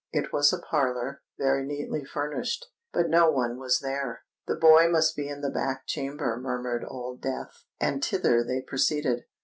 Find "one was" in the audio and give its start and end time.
3.29-3.81